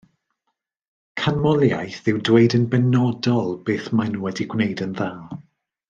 [1.23, 5.13] Canmoliaeth yw dweud yn benodol beth maen nhw wedi gwneud yn dda